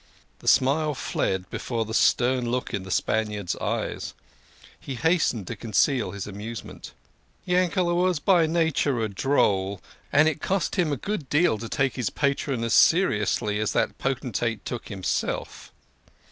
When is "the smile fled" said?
0.39-1.47